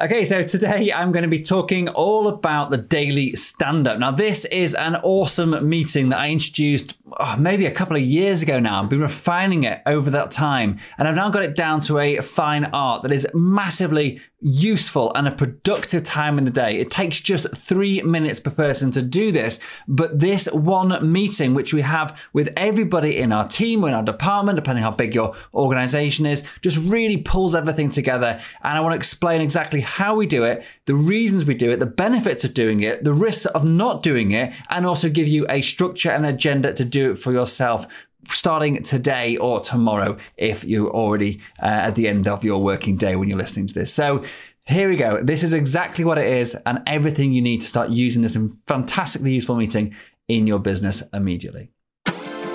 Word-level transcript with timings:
Okay, 0.00 0.24
so 0.24 0.44
today 0.44 0.92
I'm 0.92 1.10
going 1.10 1.24
to 1.24 1.28
be 1.28 1.42
talking 1.42 1.88
all 1.88 2.28
about 2.28 2.70
the 2.70 2.76
daily 2.76 3.34
stand 3.34 3.88
up. 3.88 3.98
Now, 3.98 4.12
this 4.12 4.44
is 4.44 4.76
an 4.76 4.94
awesome 4.94 5.68
meeting 5.68 6.10
that 6.10 6.20
I 6.20 6.30
introduced 6.30 6.96
oh, 7.18 7.34
maybe 7.36 7.66
a 7.66 7.72
couple 7.72 7.96
of 7.96 8.02
years 8.02 8.40
ago 8.40 8.60
now. 8.60 8.80
I've 8.80 8.88
been 8.88 9.00
refining 9.00 9.64
it 9.64 9.82
over 9.86 10.08
that 10.10 10.30
time, 10.30 10.78
and 10.98 11.08
I've 11.08 11.16
now 11.16 11.30
got 11.30 11.42
it 11.42 11.56
down 11.56 11.80
to 11.80 11.98
a 11.98 12.20
fine 12.20 12.66
art 12.66 13.02
that 13.02 13.10
is 13.10 13.26
massively 13.34 14.20
useful 14.40 15.12
and 15.14 15.26
a 15.26 15.32
productive 15.32 16.04
time 16.04 16.38
in 16.38 16.44
the 16.44 16.50
day. 16.50 16.78
It 16.78 16.90
takes 16.90 17.20
just 17.20 17.56
three 17.56 18.02
minutes 18.02 18.38
per 18.38 18.50
person 18.50 18.90
to 18.92 19.02
do 19.02 19.32
this, 19.32 19.58
but 19.88 20.20
this 20.20 20.46
one 20.46 21.12
meeting, 21.12 21.54
which 21.54 21.74
we 21.74 21.82
have 21.82 22.16
with 22.32 22.52
everybody 22.56 23.18
in 23.18 23.32
our 23.32 23.48
team 23.48 23.84
or 23.84 23.88
in 23.88 23.94
our 23.94 24.02
department, 24.02 24.56
depending 24.56 24.84
how 24.84 24.92
big 24.92 25.14
your 25.14 25.34
organization 25.52 26.24
is, 26.24 26.44
just 26.62 26.76
really 26.78 27.16
pulls 27.16 27.54
everything 27.54 27.88
together. 27.88 28.40
And 28.62 28.78
I 28.78 28.80
want 28.80 28.92
to 28.92 28.96
explain 28.96 29.40
exactly 29.40 29.80
how 29.80 30.14
we 30.14 30.26
do 30.26 30.44
it, 30.44 30.64
the 30.86 30.94
reasons 30.94 31.44
we 31.44 31.54
do 31.54 31.72
it, 31.72 31.80
the 31.80 31.86
benefits 31.86 32.44
of 32.44 32.54
doing 32.54 32.82
it, 32.82 33.02
the 33.02 33.12
risks 33.12 33.46
of 33.46 33.64
not 33.64 34.02
doing 34.02 34.30
it, 34.30 34.54
and 34.70 34.86
also 34.86 35.08
give 35.08 35.26
you 35.26 35.46
a 35.48 35.62
structure 35.62 36.10
and 36.10 36.24
agenda 36.24 36.72
to 36.74 36.84
do 36.84 37.10
it 37.10 37.18
for 37.18 37.32
yourself 37.32 37.86
starting 38.26 38.82
today 38.82 39.36
or 39.36 39.60
tomorrow 39.60 40.16
if 40.36 40.64
you're 40.64 40.90
already 40.90 41.40
uh, 41.62 41.66
at 41.66 41.94
the 41.94 42.08
end 42.08 42.26
of 42.26 42.44
your 42.44 42.62
working 42.62 42.96
day 42.96 43.16
when 43.16 43.28
you're 43.28 43.38
listening 43.38 43.66
to 43.66 43.74
this. 43.74 43.92
So 43.92 44.24
here 44.66 44.88
we 44.88 44.96
go. 44.96 45.22
This 45.22 45.42
is 45.42 45.52
exactly 45.52 46.04
what 46.04 46.18
it 46.18 46.26
is 46.26 46.54
and 46.66 46.82
everything 46.86 47.32
you 47.32 47.42
need 47.42 47.62
to 47.62 47.66
start 47.66 47.90
using 47.90 48.22
this 48.22 48.36
fantastically 48.66 49.32
useful 49.32 49.56
meeting 49.56 49.94
in 50.28 50.46
your 50.46 50.58
business 50.58 51.02
immediately. 51.12 51.70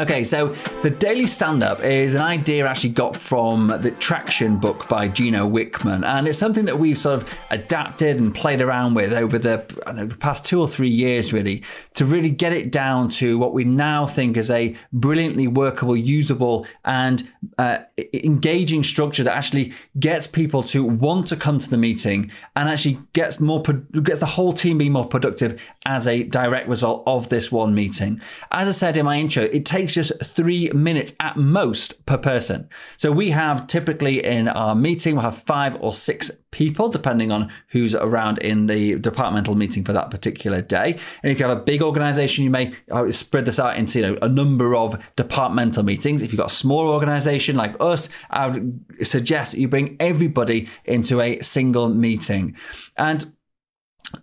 Okay, 0.00 0.24
so 0.24 0.46
the 0.82 0.88
daily 0.88 1.26
stand 1.26 1.62
up 1.62 1.84
is 1.84 2.14
an 2.14 2.22
idea 2.22 2.64
I 2.64 2.70
actually 2.70 2.94
got 2.94 3.14
from 3.14 3.68
the 3.68 3.90
Traction 3.90 4.58
book 4.58 4.88
by 4.88 5.08
Gino 5.08 5.46
Wickman, 5.46 6.06
and 6.06 6.26
it's 6.26 6.38
something 6.38 6.64
that 6.64 6.78
we've 6.78 6.96
sort 6.96 7.20
of 7.20 7.38
adapted 7.50 8.16
and 8.16 8.34
played 8.34 8.62
around 8.62 8.94
with 8.94 9.12
over 9.12 9.38
the, 9.38 9.62
know, 9.92 10.06
the 10.06 10.16
past 10.16 10.42
two 10.42 10.58
or 10.58 10.66
three 10.66 10.88
years, 10.88 11.34
really, 11.34 11.62
to 11.96 12.06
really 12.06 12.30
get 12.30 12.54
it 12.54 12.72
down 12.72 13.10
to 13.10 13.36
what 13.36 13.52
we 13.52 13.64
now 13.64 14.06
think 14.06 14.38
is 14.38 14.48
a 14.48 14.74
brilliantly 14.90 15.46
workable, 15.46 15.94
usable, 15.94 16.66
and 16.86 17.30
uh, 17.58 17.80
engaging 18.14 18.82
structure 18.82 19.22
that 19.22 19.36
actually 19.36 19.74
gets 19.98 20.26
people 20.26 20.62
to 20.62 20.82
want 20.82 21.26
to 21.26 21.36
come 21.36 21.58
to 21.58 21.68
the 21.68 21.76
meeting 21.76 22.30
and 22.56 22.70
actually 22.70 22.98
gets 23.12 23.38
more 23.38 23.62
gets 23.62 24.20
the 24.20 24.24
whole 24.24 24.54
team 24.54 24.78
being 24.78 24.92
more 24.92 25.06
productive 25.06 25.60
as 25.84 26.08
a 26.08 26.22
direct 26.22 26.68
result 26.70 27.02
of 27.06 27.28
this 27.28 27.52
one 27.52 27.74
meeting. 27.74 28.18
As 28.50 28.66
I 28.66 28.72
said 28.72 28.96
in 28.96 29.04
my 29.04 29.18
intro, 29.18 29.42
it 29.42 29.66
takes 29.66 29.89
takes 29.94 30.08
just 30.08 30.24
three 30.24 30.70
minutes 30.70 31.14
at 31.20 31.36
most 31.36 32.04
per 32.06 32.18
person. 32.18 32.68
So 32.96 33.12
we 33.12 33.30
have 33.30 33.66
typically 33.66 34.24
in 34.24 34.48
our 34.48 34.74
meeting, 34.74 35.14
we'll 35.14 35.24
have 35.24 35.36
five 35.36 35.76
or 35.80 35.94
six 35.94 36.30
people, 36.50 36.88
depending 36.88 37.30
on 37.30 37.50
who's 37.68 37.94
around 37.94 38.38
in 38.38 38.66
the 38.66 38.96
departmental 38.96 39.54
meeting 39.54 39.84
for 39.84 39.92
that 39.92 40.10
particular 40.10 40.60
day. 40.60 40.98
And 41.22 41.30
if 41.30 41.38
you 41.38 41.46
have 41.46 41.56
a 41.56 41.60
big 41.60 41.82
organization, 41.82 42.44
you 42.44 42.50
may 42.50 42.74
uh, 42.90 43.10
spread 43.10 43.44
this 43.44 43.60
out 43.60 43.76
into 43.76 44.00
you 44.00 44.06
know, 44.06 44.18
a 44.22 44.28
number 44.28 44.74
of 44.74 45.02
departmental 45.16 45.82
meetings. 45.82 46.22
If 46.22 46.32
you've 46.32 46.38
got 46.38 46.50
a 46.50 46.54
small 46.54 46.88
organization 46.88 47.56
like 47.56 47.74
us, 47.80 48.08
I 48.30 48.48
would 48.48 48.84
suggest 49.02 49.52
that 49.52 49.60
you 49.60 49.68
bring 49.68 49.96
everybody 50.00 50.68
into 50.84 51.20
a 51.20 51.40
single 51.40 51.88
meeting. 51.88 52.56
And 52.96 53.32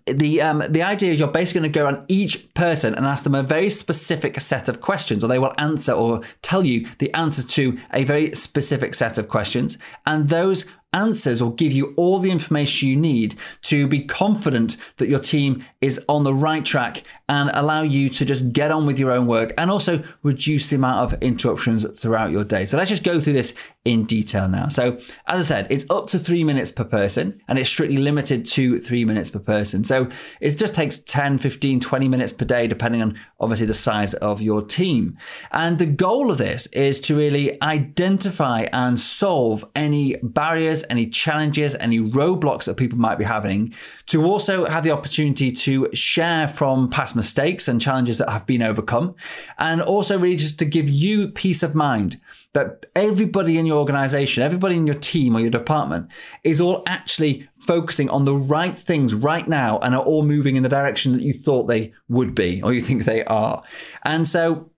the 0.05 0.41
um, 0.41 0.63
the 0.69 0.81
idea 0.81 1.11
is 1.11 1.19
you're 1.19 1.27
basically 1.27 1.61
going 1.61 1.71
to 1.71 1.79
go 1.79 1.87
on 1.87 2.05
each 2.07 2.53
person 2.53 2.93
and 2.95 3.05
ask 3.05 3.23
them 3.23 3.35
a 3.35 3.43
very 3.43 3.69
specific 3.69 4.39
set 4.41 4.67
of 4.67 4.81
questions, 4.81 5.23
or 5.23 5.27
they 5.27 5.39
will 5.39 5.53
answer 5.57 5.93
or 5.93 6.21
tell 6.41 6.65
you 6.65 6.87
the 6.99 7.13
answer 7.13 7.43
to 7.43 7.77
a 7.93 8.03
very 8.03 8.33
specific 8.35 8.95
set 8.95 9.17
of 9.17 9.29
questions, 9.29 9.77
and 10.05 10.29
those 10.29 10.65
answers 10.93 11.41
or 11.41 11.53
give 11.53 11.71
you 11.71 11.93
all 11.97 12.19
the 12.19 12.31
information 12.31 12.89
you 12.89 12.95
need 12.95 13.35
to 13.61 13.87
be 13.87 14.03
confident 14.03 14.77
that 14.97 15.07
your 15.07 15.19
team 15.19 15.63
is 15.81 15.99
on 16.07 16.23
the 16.23 16.33
right 16.33 16.65
track 16.65 17.03
and 17.29 17.51
allow 17.53 17.81
you 17.81 18.09
to 18.09 18.23
just 18.23 18.53
get 18.53 18.71
on 18.71 18.85
with 18.85 18.97
your 18.97 19.11
own 19.11 19.27
work 19.27 19.53
and 19.57 19.69
also 19.69 20.01
reduce 20.23 20.67
the 20.67 20.75
amount 20.75 21.13
of 21.13 21.21
interruptions 21.21 21.85
throughout 21.99 22.31
your 22.31 22.43
day. 22.43 22.65
So 22.65 22.77
let's 22.77 22.89
just 22.89 23.03
go 23.03 23.19
through 23.19 23.33
this 23.33 23.53
in 23.83 24.05
detail 24.05 24.47
now. 24.47 24.69
So 24.69 24.97
as 25.27 25.51
I 25.51 25.55
said, 25.55 25.67
it's 25.69 25.85
up 25.89 26.07
to 26.07 26.19
three 26.19 26.43
minutes 26.43 26.71
per 26.71 26.85
person 26.85 27.41
and 27.47 27.59
it's 27.59 27.69
strictly 27.69 27.97
limited 27.97 28.45
to 28.47 28.79
three 28.79 29.03
minutes 29.03 29.29
per 29.29 29.39
person. 29.39 29.83
So 29.83 30.09
it 30.39 30.57
just 30.57 30.73
takes 30.73 30.97
10, 30.97 31.37
15, 31.37 31.79
20 31.79 32.07
minutes 32.07 32.31
per 32.31 32.45
day, 32.45 32.67
depending 32.67 33.01
on 33.01 33.19
obviously 33.39 33.65
the 33.65 33.73
size 33.73 34.13
of 34.15 34.41
your 34.41 34.61
team. 34.61 35.17
And 35.51 35.79
the 35.79 35.85
goal 35.85 36.31
of 36.31 36.37
this 36.37 36.67
is 36.67 36.99
to 37.01 37.15
really 37.15 37.61
identify 37.61 38.67
and 38.71 38.99
solve 38.99 39.65
any 39.75 40.15
barriers, 40.23 40.76
any 40.89 41.07
challenges, 41.07 41.75
any 41.75 41.99
roadblocks 41.99 42.65
that 42.65 42.77
people 42.77 42.97
might 42.97 43.17
be 43.17 43.25
having, 43.25 43.73
to 44.07 44.23
also 44.23 44.65
have 44.65 44.83
the 44.83 44.91
opportunity 44.91 45.51
to 45.51 45.89
share 45.93 46.47
from 46.47 46.89
past 46.89 47.15
mistakes 47.15 47.67
and 47.67 47.81
challenges 47.81 48.17
that 48.17 48.29
have 48.29 48.45
been 48.45 48.61
overcome, 48.61 49.15
and 49.57 49.81
also 49.81 50.17
really 50.17 50.35
just 50.35 50.59
to 50.59 50.65
give 50.65 50.89
you 50.89 51.27
peace 51.29 51.63
of 51.63 51.75
mind 51.75 52.19
that 52.53 52.87
everybody 52.95 53.57
in 53.57 53.65
your 53.65 53.77
organization, 53.77 54.41
everybody 54.41 54.75
in 54.75 54.87
your 54.87 54.95
team 54.95 55.35
or 55.35 55.39
your 55.39 55.49
department 55.49 56.07
is 56.43 56.59
all 56.59 56.81
actually 56.87 57.47
focusing 57.59 58.09
on 58.09 58.25
the 58.25 58.33
right 58.33 58.77
things 58.77 59.13
right 59.13 59.47
now 59.47 59.77
and 59.79 59.93
are 59.93 60.01
all 60.01 60.23
moving 60.23 60.55
in 60.55 60.63
the 60.63 60.69
direction 60.69 61.11
that 61.13 61.21
you 61.21 61.33
thought 61.33 61.67
they 61.67 61.93
would 62.09 62.33
be 62.33 62.61
or 62.63 62.73
you 62.73 62.81
think 62.81 63.03
they 63.03 63.23
are. 63.25 63.61
And 64.03 64.27
so 64.27 64.71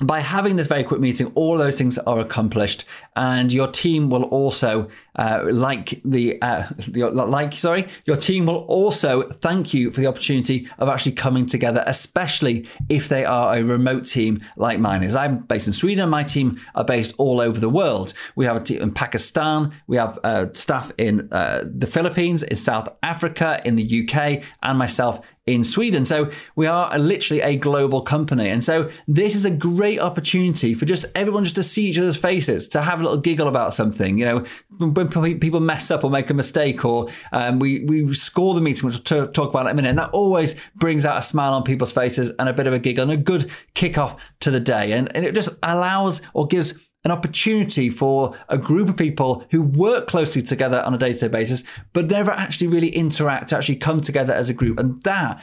by 0.00 0.20
having 0.20 0.56
this 0.56 0.66
very 0.66 0.82
quick 0.82 1.00
meeting, 1.00 1.30
all 1.34 1.58
those 1.58 1.76
things 1.76 1.98
are 1.98 2.18
accomplished, 2.18 2.84
and 3.16 3.52
your 3.52 3.68
team 3.68 4.08
will 4.08 4.24
also 4.24 4.88
uh, 5.16 5.44
like 5.50 6.00
the 6.04 6.40
uh, 6.40 6.64
like 6.94 7.52
sorry, 7.54 7.86
your 8.04 8.16
team 8.16 8.46
will 8.46 8.64
also 8.64 9.22
thank 9.22 9.74
you 9.74 9.90
for 9.90 10.00
the 10.00 10.06
opportunity 10.06 10.68
of 10.78 10.88
actually 10.88 11.12
coming 11.12 11.46
together, 11.46 11.82
especially 11.86 12.66
if 12.88 13.08
they 13.08 13.24
are 13.24 13.56
a 13.56 13.62
remote 13.62 14.06
team 14.06 14.40
like 14.56 14.80
mine 14.80 15.02
is. 15.02 15.14
I'm 15.14 15.38
based 15.38 15.66
in 15.66 15.72
Sweden, 15.72 16.08
my 16.08 16.22
team 16.22 16.58
are 16.74 16.84
based 16.84 17.14
all 17.18 17.40
over 17.40 17.58
the 17.60 17.68
world. 17.68 18.14
We 18.36 18.46
have 18.46 18.56
a 18.56 18.60
team 18.60 18.80
in 18.80 18.92
Pakistan, 18.92 19.72
we 19.86 19.96
have 19.96 20.18
uh, 20.24 20.46
staff 20.54 20.92
in 20.96 21.28
uh, 21.32 21.64
the 21.64 21.86
Philippines, 21.86 22.42
in 22.42 22.56
South 22.56 22.88
Africa, 23.02 23.60
in 23.64 23.76
the 23.76 24.08
UK, 24.08 24.42
and 24.62 24.78
myself 24.78 25.20
in 25.46 25.64
Sweden. 25.64 26.04
So 26.04 26.30
we 26.54 26.66
are 26.66 26.96
literally 26.98 27.40
a 27.40 27.56
global 27.56 28.02
company. 28.02 28.48
And 28.48 28.62
so 28.62 28.90
this 29.08 29.34
is 29.34 29.44
a 29.44 29.50
great 29.50 29.98
opportunity 29.98 30.74
for 30.74 30.84
just 30.84 31.06
everyone 31.14 31.44
just 31.44 31.56
to 31.56 31.62
see 31.62 31.88
each 31.88 31.98
other's 31.98 32.16
faces, 32.16 32.68
to 32.68 32.82
have 32.82 33.00
a 33.00 33.02
little 33.02 33.18
giggle 33.18 33.48
about 33.48 33.74
something. 33.74 34.18
You 34.18 34.24
know, 34.26 34.44
when 34.78 35.40
people 35.40 35.60
mess 35.60 35.90
up 35.90 36.04
or 36.04 36.10
make 36.10 36.30
a 36.30 36.34
mistake 36.34 36.84
or 36.84 37.08
um, 37.32 37.58
we, 37.58 37.84
we 37.84 38.12
score 38.14 38.54
the 38.54 38.60
meeting, 38.60 38.86
which 38.86 39.10
we'll 39.10 39.28
talk 39.28 39.50
about 39.50 39.66
in 39.66 39.72
a 39.72 39.74
minute. 39.74 39.88
And 39.88 39.98
that 39.98 40.10
always 40.10 40.56
brings 40.74 41.06
out 41.06 41.16
a 41.16 41.22
smile 41.22 41.54
on 41.54 41.62
people's 41.62 41.92
faces 41.92 42.32
and 42.38 42.48
a 42.48 42.52
bit 42.52 42.66
of 42.66 42.72
a 42.72 42.78
giggle 42.78 43.04
and 43.04 43.12
a 43.12 43.16
good 43.16 43.50
kickoff 43.74 44.18
to 44.40 44.50
the 44.50 44.60
day. 44.60 44.92
And, 44.92 45.14
and 45.16 45.24
it 45.24 45.34
just 45.34 45.50
allows 45.62 46.20
or 46.34 46.46
gives 46.46 46.78
an 47.04 47.10
opportunity 47.10 47.88
for 47.88 48.36
a 48.48 48.58
group 48.58 48.88
of 48.88 48.96
people 48.96 49.44
who 49.50 49.62
work 49.62 50.06
closely 50.06 50.42
together 50.42 50.82
on 50.82 50.92
a 50.92 50.98
day 50.98 51.12
to 51.12 51.18
day 51.18 51.28
basis, 51.28 51.62
but 51.92 52.06
never 52.06 52.30
actually 52.30 52.66
really 52.66 52.90
interact 52.90 53.48
to 53.48 53.56
actually 53.56 53.76
come 53.76 54.00
together 54.00 54.34
as 54.34 54.48
a 54.48 54.54
group. 54.54 54.78
And 54.78 55.02
that 55.02 55.42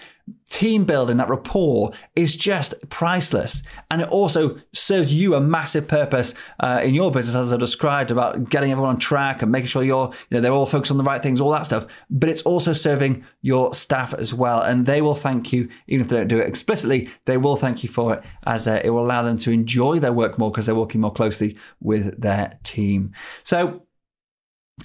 team 0.50 0.86
building, 0.86 1.18
that 1.18 1.30
rapport 1.30 1.92
is 2.16 2.36
just 2.36 2.74
priceless. 2.90 3.64
And 3.90 4.02
it 4.02 4.08
also 4.10 4.58
serves 4.74 5.14
you 5.14 5.36
a 5.36 5.42
massive 5.42 5.88
purpose 5.88 6.34
uh, 6.60 6.82
in 6.84 6.94
your 6.94 7.12
business, 7.12 7.36
as 7.36 7.54
I 7.54 7.58
described 7.58 8.12
about 8.12 8.50
getting 8.50 8.72
everyone 8.72 8.92
on 8.92 9.00
track 9.00 9.42
and 9.42 9.52
making 9.52 9.68
sure 9.68 9.84
you're, 9.84 10.12
you 10.30 10.36
know, 10.36 10.42
they're 10.42 10.52
all 10.52 10.66
focused 10.66 10.92
on 10.92 10.98
the 10.98 11.04
right 11.04 11.22
things, 11.22 11.42
all 11.42 11.52
that 11.52 11.66
stuff. 11.66 11.88
But 12.10 12.30
it's 12.30 12.42
also 12.44 12.74
serving 12.74 13.26
your 13.42 13.74
staff 13.74 14.14
as 14.14 14.34
well. 14.34 14.62
And 14.62 14.86
they 14.86 15.02
will 15.02 15.16
thank 15.16 15.52
you, 15.52 15.70
even 15.88 16.06
if 16.06 16.10
they 16.10 16.18
don't 16.18 16.28
do 16.28 16.40
it 16.40 16.48
explicitly, 16.48 17.10
they 17.26 17.38
will 17.38 17.56
thank 17.56 17.84
you 17.84 17.90
for 17.90 18.14
it 18.14 18.24
as 18.46 18.68
uh, 18.68 18.82
it 18.84 18.92
will 18.92 19.06
allow 19.06 19.24
them 19.24 19.38
to 19.40 19.52
enjoy 19.52 20.00
their 20.00 20.14
work 20.14 20.38
more 20.38 20.52
because 20.52 20.66
they're 20.66 20.76
working 20.76 21.02
more 21.02 21.14
closely 21.14 21.47
with 21.80 22.20
their 22.20 22.60
team. 22.64 23.14
So, 23.44 23.84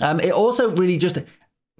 um, 0.00 0.20
it 0.20 0.32
also 0.32 0.75
really 0.75 0.99
just 0.99 1.19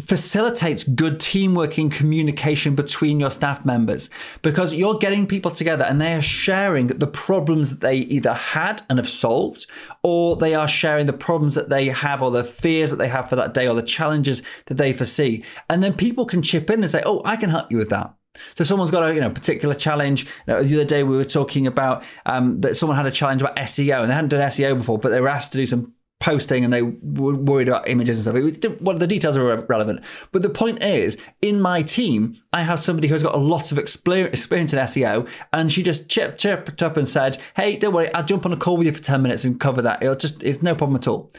facilitates 0.01 0.85
good 0.85 1.21
teamwork 1.21 1.79
and 1.79 1.93
communication 1.93 2.75
between 2.75 3.21
your 3.21 3.31
staff 3.31 3.65
members 3.65 4.11
because 4.41 4.75
you're 4.75 4.99
getting 4.99 5.27
people 5.27 5.51
together 5.51 5.85
and 5.85 6.01
they 6.01 6.15
are 6.15 6.23
sharing 6.23 6.87
the 6.89 7.07
problems 7.07 7.71
that 7.71 7.81
they 7.81 7.97
either 7.97 8.33
had 8.33 8.83
and 8.89 8.99
have 8.99 9.09
solved 9.09 9.67
or 10.03 10.35
they 10.37 10.55
are 10.55 10.67
sharing 10.67 11.07
the 11.07 11.13
problems 11.13 11.55
that 11.55 11.69
they 11.69 11.89
have 11.89 12.23
or 12.23 12.31
the 12.31 12.43
fears 12.43 12.91
that 12.91 12.97
they 12.97 13.09
have 13.09 13.29
for 13.29 13.37
that 13.37 13.55
day 13.55 13.69
or 13.69 13.75
the 13.75 13.83
challenges 13.83 14.43
that 14.67 14.77
they 14.77 14.93
foresee 14.93 15.45
and 15.69 15.85
then 15.85 15.93
people 15.93 16.25
can 16.25 16.43
chip 16.43 16.71
in 16.71 16.83
and 16.83 16.91
say 16.91 17.03
oh 17.05 17.21
i 17.25 17.37
can 17.37 17.51
help 17.51 17.71
you 17.71 17.77
with 17.77 17.91
that 17.91 18.15
So 18.55 18.65
someone's 18.65 18.91
got 18.91 19.09
a 19.09 19.15
you 19.15 19.21
know 19.21 19.31
particular 19.31 19.75
challenge. 19.75 20.25
You 20.47 20.55
know, 20.55 20.63
the 20.63 20.75
other 20.77 20.85
day 20.85 21.03
we 21.03 21.17
were 21.17 21.25
talking 21.25 21.67
about 21.67 22.05
um, 22.27 22.61
that 22.61 22.77
someone 22.77 22.97
had 22.97 23.07
a 23.07 23.11
challenge 23.11 23.43
about 23.43 23.57
SEO 23.57 24.01
and 24.01 24.11
they 24.11 24.15
hadn't 24.15 24.31
done 24.31 24.41
SEO 24.49 24.77
before, 24.79 24.99
but 24.99 25.11
they 25.11 25.21
were 25.21 25.29
asked 25.29 25.53
to 25.53 25.59
do 25.59 25.67
some 25.67 25.95
posting 26.23 26.63
and 26.63 26.73
they 26.73 26.83
were 26.83 27.35
worried 27.35 27.69
about 27.69 27.89
images 27.89 28.25
and 28.25 28.55
stuff. 28.55 28.81
Well, 28.81 28.97
the 28.97 29.09
details 29.09 29.37
are 29.37 29.51
irrelevant. 29.51 30.05
But 30.31 30.43
the 30.43 30.51
point 30.51 30.83
is, 30.83 31.21
in 31.43 31.61
my 31.61 31.83
team, 31.83 32.41
I 32.53 32.63
have 32.63 32.79
somebody 32.79 33.09
who's 33.09 33.25
got 33.25 33.35
a 33.35 33.39
lot 33.39 33.73
of 33.73 33.79
experience 33.79 34.47
in 34.73 34.79
SEO, 34.79 35.29
and 35.53 35.71
she 35.71 35.83
just 35.83 36.09
chirped, 36.09 36.39
chirped 36.39 36.83
up 36.83 36.97
and 36.97 37.09
said, 37.09 37.39
"Hey, 37.57 37.77
don't 37.77 37.93
worry, 37.93 38.13
I'll 38.15 38.25
jump 38.25 38.47
on 38.47 38.53
a 38.53 38.57
call 38.57 38.77
with 38.77 38.87
you 38.87 38.93
for 38.93 39.03
ten 39.03 39.23
minutes 39.23 39.45
and 39.45 39.59
cover 39.59 39.83
that. 39.83 40.03
It'll 40.03 40.15
just 40.15 40.43
it's 40.43 40.63
no 40.63 40.75
problem 40.75 40.97
at 40.97 41.09
all." 41.09 41.31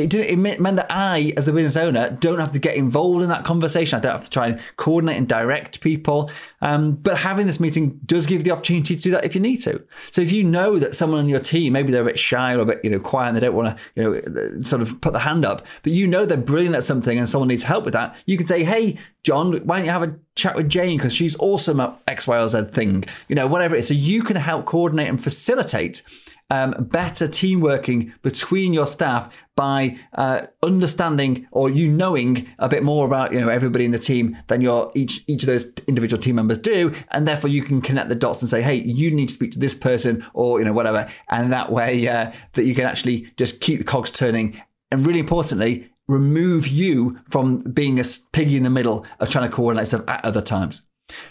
It 0.00 0.10
didn't 0.10 0.42
it 0.42 0.60
meant 0.60 0.76
that 0.76 0.86
I, 0.90 1.32
as 1.36 1.46
the 1.46 1.52
business 1.52 1.76
owner, 1.76 2.10
don't 2.10 2.38
have 2.38 2.52
to 2.52 2.58
get 2.58 2.76
involved 2.76 3.22
in 3.22 3.28
that 3.28 3.44
conversation. 3.44 3.98
I 3.98 4.00
don't 4.00 4.12
have 4.12 4.24
to 4.24 4.30
try 4.30 4.48
and 4.48 4.60
coordinate 4.76 5.16
and 5.16 5.28
direct 5.28 5.80
people. 5.80 6.30
Um, 6.60 6.92
but 6.92 7.18
having 7.18 7.46
this 7.46 7.60
meeting 7.60 8.00
does 8.04 8.26
give 8.26 8.44
the 8.44 8.50
opportunity 8.50 8.96
to 8.96 9.02
do 9.02 9.10
that 9.12 9.24
if 9.24 9.34
you 9.34 9.40
need 9.40 9.58
to. 9.58 9.82
So 10.10 10.22
if 10.22 10.32
you 10.32 10.44
know 10.44 10.78
that 10.78 10.94
someone 10.94 11.20
on 11.20 11.28
your 11.28 11.40
team, 11.40 11.72
maybe 11.72 11.92
they're 11.92 12.02
a 12.02 12.06
bit 12.06 12.18
shy 12.18 12.54
or 12.54 12.60
a 12.60 12.66
bit, 12.66 12.80
you 12.84 12.90
know, 12.90 13.00
quiet 13.00 13.28
and 13.28 13.36
they 13.36 13.40
don't 13.40 13.54
want 13.54 13.76
to, 13.76 13.82
you 13.94 14.02
know, 14.02 14.62
sort 14.62 14.82
of 14.82 15.00
put 15.00 15.12
the 15.12 15.20
hand 15.20 15.44
up, 15.44 15.64
but 15.82 15.92
you 15.92 16.06
know 16.06 16.26
they're 16.26 16.36
brilliant 16.36 16.76
at 16.76 16.84
something 16.84 17.18
and 17.18 17.28
someone 17.28 17.48
needs 17.48 17.64
help 17.64 17.84
with 17.84 17.94
that, 17.94 18.16
you 18.26 18.36
can 18.36 18.46
say, 18.46 18.64
hey, 18.64 18.98
John, 19.22 19.52
why 19.66 19.76
don't 19.76 19.86
you 19.86 19.90
have 19.92 20.02
a 20.02 20.16
chat 20.34 20.56
with 20.56 20.68
Jane 20.68 20.96
because 20.96 21.14
she's 21.14 21.36
awesome 21.38 21.80
at 21.80 21.96
X, 22.08 22.26
Y, 22.26 22.38
or 22.38 22.48
Z 22.48 22.64
thing, 22.72 23.04
you 23.28 23.34
know, 23.34 23.46
whatever 23.46 23.74
it 23.76 23.80
is. 23.80 23.88
So 23.88 23.94
you 23.94 24.22
can 24.22 24.36
help 24.36 24.66
coordinate 24.66 25.08
and 25.08 25.22
facilitate 25.22 26.02
um, 26.50 26.74
better 26.78 27.28
team 27.28 27.60
working 27.60 28.12
between 28.22 28.72
your 28.72 28.86
staff 28.86 29.32
by 29.56 29.98
uh, 30.14 30.42
understanding 30.62 31.46
or 31.52 31.70
you 31.70 31.88
knowing 31.88 32.48
a 32.58 32.68
bit 32.68 32.82
more 32.82 33.06
about 33.06 33.32
you 33.32 33.40
know 33.40 33.48
everybody 33.48 33.84
in 33.84 33.90
the 33.90 33.98
team 33.98 34.36
than 34.48 34.60
your 34.60 34.90
each 34.94 35.22
each 35.26 35.42
of 35.42 35.46
those 35.46 35.72
individual 35.86 36.20
team 36.20 36.36
members 36.36 36.58
do, 36.58 36.94
and 37.10 37.26
therefore 37.26 37.50
you 37.50 37.62
can 37.62 37.80
connect 37.80 38.08
the 38.08 38.14
dots 38.14 38.42
and 38.42 38.48
say, 38.48 38.62
hey, 38.62 38.74
you 38.74 39.10
need 39.10 39.28
to 39.28 39.34
speak 39.34 39.52
to 39.52 39.58
this 39.58 39.74
person 39.74 40.24
or 40.34 40.58
you 40.58 40.64
know 40.64 40.72
whatever, 40.72 41.08
and 41.28 41.52
that 41.52 41.70
way 41.72 42.06
uh, 42.08 42.30
that 42.54 42.64
you 42.64 42.74
can 42.74 42.84
actually 42.84 43.32
just 43.36 43.60
keep 43.60 43.78
the 43.78 43.84
cogs 43.84 44.10
turning, 44.10 44.60
and 44.90 45.06
really 45.06 45.20
importantly. 45.20 45.86
Remove 46.08 46.66
you 46.66 47.20
from 47.28 47.60
being 47.60 48.00
a 48.00 48.04
piggy 48.32 48.56
in 48.56 48.64
the 48.64 48.70
middle 48.70 49.06
of 49.20 49.30
trying 49.30 49.48
to 49.48 49.54
coordinate 49.54 49.86
stuff 49.86 50.02
at 50.08 50.24
other 50.24 50.42
times. 50.42 50.82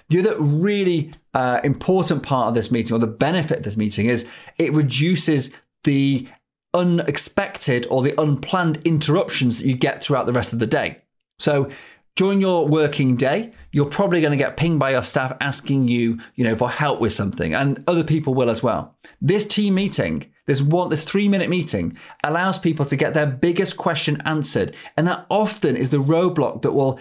The 0.09 0.19
other 0.19 0.39
really 0.39 1.11
uh, 1.33 1.61
important 1.63 2.23
part 2.23 2.49
of 2.49 2.55
this 2.55 2.71
meeting, 2.71 2.95
or 2.95 2.99
the 2.99 3.07
benefit 3.07 3.59
of 3.59 3.63
this 3.63 3.77
meeting, 3.77 4.07
is 4.07 4.27
it 4.57 4.73
reduces 4.73 5.51
the 5.83 6.27
unexpected 6.73 7.87
or 7.89 8.01
the 8.01 8.19
unplanned 8.21 8.77
interruptions 8.85 9.57
that 9.57 9.65
you 9.65 9.75
get 9.75 10.03
throughout 10.03 10.25
the 10.25 10.33
rest 10.33 10.53
of 10.53 10.59
the 10.59 10.67
day. 10.67 11.01
So, 11.39 11.69
during 12.15 12.41
your 12.41 12.67
working 12.67 13.15
day, 13.15 13.53
you're 13.71 13.85
probably 13.85 14.19
going 14.19 14.31
to 14.31 14.37
get 14.37 14.57
pinged 14.57 14.79
by 14.79 14.91
your 14.91 15.03
staff 15.03 15.37
asking 15.39 15.87
you, 15.87 16.19
you 16.35 16.43
know, 16.43 16.55
for 16.55 16.69
help 16.69 16.99
with 16.99 17.13
something, 17.13 17.53
and 17.53 17.81
other 17.87 18.03
people 18.03 18.33
will 18.33 18.49
as 18.49 18.61
well. 18.61 18.97
This 19.21 19.45
team 19.45 19.75
meeting 19.75 20.31
this 20.49 20.61
one, 20.61 20.89
this 20.89 21.03
three 21.03 21.29
minute 21.29 21.49
meeting 21.49 21.97
allows 22.23 22.59
people 22.59 22.85
to 22.85 22.95
get 22.95 23.13
their 23.13 23.25
biggest 23.25 23.77
question 23.77 24.21
answered. 24.25 24.75
And 24.97 25.07
that 25.07 25.25
often 25.29 25.75
is 25.75 25.89
the 25.89 25.97
roadblock 25.97 26.63
that 26.63 26.73
will 26.73 26.99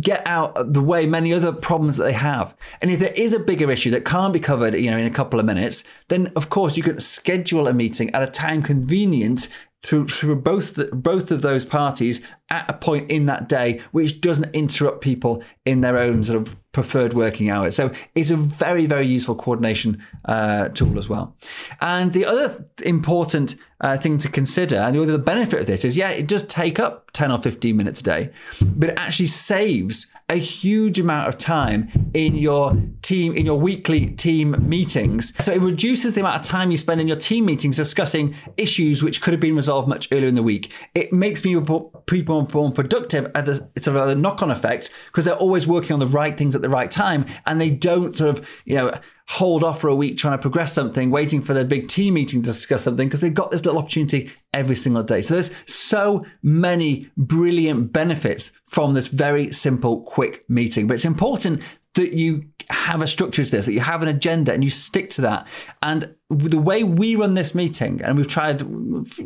get 0.00 0.26
out 0.26 0.72
the 0.72 0.80
way 0.80 1.06
many 1.06 1.32
other 1.32 1.52
problems 1.52 1.96
that 1.96 2.04
they 2.04 2.12
have. 2.12 2.54
And 2.80 2.90
if 2.90 3.00
there 3.00 3.12
is 3.12 3.32
a 3.32 3.38
bigger 3.38 3.70
issue 3.70 3.90
that 3.90 4.04
can't 4.04 4.32
be 4.32 4.40
covered, 4.40 4.74
you 4.74 4.90
know, 4.90 4.98
in 4.98 5.06
a 5.06 5.10
couple 5.10 5.40
of 5.40 5.46
minutes, 5.46 5.84
then 6.08 6.32
of 6.36 6.50
course 6.50 6.76
you 6.76 6.82
can 6.82 7.00
schedule 7.00 7.66
a 7.66 7.72
meeting 7.72 8.10
at 8.14 8.22
a 8.22 8.26
time 8.26 8.62
convenient 8.62 9.48
through 9.82 10.08
through 10.08 10.36
both 10.36 10.74
the, 10.74 10.86
both 10.86 11.30
of 11.30 11.42
those 11.42 11.64
parties 11.64 12.20
at 12.50 12.68
a 12.68 12.72
point 12.72 13.10
in 13.10 13.26
that 13.26 13.48
day 13.48 13.80
which 13.92 14.20
doesn't 14.20 14.52
interrupt 14.54 15.00
people 15.00 15.42
in 15.64 15.80
their 15.80 15.96
own 15.96 16.24
sort 16.24 16.40
of 16.40 16.56
preferred 16.72 17.14
working 17.14 17.50
hours. 17.50 17.74
So 17.74 17.90
it's 18.14 18.30
a 18.30 18.36
very 18.36 18.86
very 18.86 19.06
useful 19.06 19.34
coordination 19.34 20.02
uh, 20.24 20.68
tool 20.68 20.98
as 20.98 21.08
well. 21.08 21.36
And 21.80 22.12
the 22.12 22.24
other 22.26 22.66
important 22.84 23.56
uh, 23.80 23.96
thing 23.96 24.18
to 24.18 24.28
consider, 24.28 24.76
and 24.76 24.94
the 24.94 25.02
other 25.02 25.18
benefit 25.18 25.60
of 25.60 25.66
this 25.66 25.84
is, 25.84 25.96
yeah, 25.96 26.10
it 26.10 26.28
does 26.28 26.44
take 26.46 26.78
up 26.78 27.10
ten 27.12 27.32
or 27.32 27.40
fifteen 27.40 27.76
minutes 27.76 28.00
a 28.00 28.02
day, 28.02 28.30
but 28.60 28.90
it 28.90 28.98
actually 28.98 29.26
saves 29.26 30.06
a 30.28 30.36
huge 30.36 31.00
amount 31.00 31.28
of 31.28 31.36
time 31.36 31.90
in 32.14 32.36
your 32.36 32.80
team, 33.02 33.34
in 33.34 33.44
your 33.44 33.58
weekly 33.58 34.10
team 34.10 34.54
meetings. 34.68 35.32
So 35.44 35.50
it 35.50 35.60
reduces 35.60 36.14
the 36.14 36.20
amount 36.20 36.36
of 36.36 36.42
time 36.42 36.70
you 36.70 36.78
spend 36.78 37.00
in 37.00 37.08
your 37.08 37.16
team 37.16 37.46
meetings 37.46 37.76
discussing 37.76 38.36
issues 38.56 39.02
which 39.02 39.22
could 39.22 39.32
have 39.32 39.40
been 39.40 39.56
resolved 39.56 39.88
much 39.88 40.06
earlier 40.12 40.28
in 40.28 40.36
the 40.36 40.42
week. 40.44 40.72
It 40.94 41.12
makes 41.12 41.42
people 41.42 42.39
more 42.52 42.70
productive 42.70 43.30
at 43.34 43.46
the 43.46 43.54
sort 43.80 43.96
of 43.96 44.08
a 44.08 44.14
knock-on 44.14 44.50
effect 44.50 44.92
because 45.06 45.24
they're 45.24 45.34
always 45.34 45.66
working 45.66 45.92
on 45.92 46.00
the 46.00 46.06
right 46.06 46.36
things 46.36 46.54
at 46.54 46.62
the 46.62 46.68
right 46.68 46.90
time 46.90 47.26
and 47.46 47.60
they 47.60 47.70
don't 47.70 48.16
sort 48.16 48.38
of, 48.38 48.48
you 48.64 48.74
know, 48.74 48.92
hold 49.28 49.62
off 49.62 49.80
for 49.80 49.88
a 49.88 49.94
week 49.94 50.16
trying 50.16 50.36
to 50.36 50.42
progress 50.42 50.72
something, 50.72 51.10
waiting 51.10 51.40
for 51.40 51.54
their 51.54 51.64
big 51.64 51.86
team 51.88 52.14
meeting 52.14 52.42
to 52.42 52.46
discuss 52.46 52.82
something 52.82 53.08
because 53.08 53.20
they've 53.20 53.32
got 53.32 53.50
this 53.50 53.64
little 53.64 53.78
opportunity 53.78 54.30
every 54.52 54.74
single 54.74 55.02
day. 55.02 55.20
So 55.20 55.34
there's 55.34 55.52
so 55.66 56.24
many 56.42 57.10
brilliant 57.16 57.92
benefits 57.92 58.52
from 58.64 58.94
this 58.94 59.08
very 59.08 59.52
simple, 59.52 60.02
quick 60.02 60.44
meeting. 60.48 60.86
But 60.86 60.94
it's 60.94 61.04
important 61.04 61.62
that 61.94 62.12
you 62.12 62.44
have 62.70 63.02
a 63.02 63.06
structure 63.06 63.44
to 63.44 63.50
this, 63.50 63.66
that 63.66 63.72
you 63.72 63.80
have 63.80 64.02
an 64.02 64.08
agenda 64.08 64.52
and 64.52 64.62
you 64.62 64.70
stick 64.70 65.10
to 65.10 65.22
that. 65.22 65.46
And 65.82 66.14
the 66.28 66.60
way 66.60 66.84
we 66.84 67.16
run 67.16 67.34
this 67.34 67.52
meeting, 67.52 68.00
and 68.02 68.16
we've 68.16 68.28
tried 68.28 68.64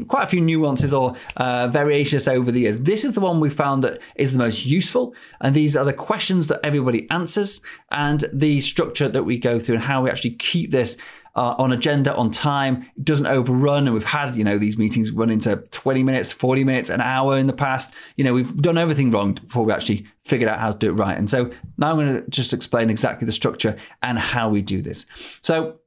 quite 0.08 0.24
a 0.24 0.28
few 0.28 0.40
nuances 0.40 0.94
or 0.94 1.14
uh, 1.36 1.68
variations 1.68 2.26
over 2.26 2.50
the 2.50 2.60
years, 2.60 2.78
this 2.78 3.04
is 3.04 3.12
the 3.12 3.20
one 3.20 3.40
we 3.40 3.50
found 3.50 3.84
that 3.84 4.00
is 4.16 4.32
the 4.32 4.38
most 4.38 4.64
useful. 4.64 5.14
And 5.42 5.54
these 5.54 5.76
are 5.76 5.84
the 5.84 5.92
questions 5.92 6.46
that 6.46 6.60
everybody 6.64 7.08
answers 7.10 7.60
and 7.90 8.24
the 8.32 8.62
structure 8.62 9.10
that 9.10 9.24
we 9.24 9.36
go 9.36 9.60
through 9.60 9.76
and 9.76 9.84
how 9.84 10.02
we 10.02 10.10
actually 10.10 10.36
keep 10.36 10.70
this 10.70 10.96
uh, 11.36 11.54
on 11.58 11.72
agenda, 11.72 12.14
on 12.14 12.30
time. 12.30 12.88
It 12.96 13.04
doesn't 13.04 13.26
overrun. 13.26 13.86
And 13.86 13.94
we've 13.94 14.04
had, 14.04 14.36
you 14.36 14.44
know, 14.44 14.58
these 14.58 14.78
meetings 14.78 15.10
run 15.10 15.30
into 15.30 15.56
20 15.56 16.02
minutes, 16.02 16.32
40 16.32 16.64
minutes, 16.64 16.90
an 16.90 17.00
hour 17.00 17.36
in 17.38 17.46
the 17.46 17.52
past. 17.52 17.94
You 18.16 18.24
know, 18.24 18.34
we've 18.34 18.54
done 18.56 18.78
everything 18.78 19.10
wrong 19.10 19.32
before 19.34 19.64
we 19.64 19.72
actually 19.72 20.06
figured 20.22 20.48
out 20.48 20.60
how 20.60 20.72
to 20.72 20.78
do 20.78 20.90
it 20.90 20.94
right. 20.94 21.16
And 21.16 21.28
so 21.28 21.50
now 21.76 21.90
I'm 21.90 21.96
going 21.96 22.22
to 22.22 22.30
just 22.30 22.52
explain 22.52 22.90
exactly 22.90 23.26
the 23.26 23.32
structure 23.32 23.76
and 24.02 24.18
how 24.18 24.48
we 24.48 24.62
do 24.62 24.80
this. 24.80 25.06
So 25.42 25.80